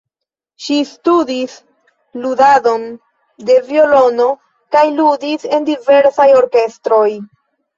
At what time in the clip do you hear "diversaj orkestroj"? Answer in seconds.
5.71-7.07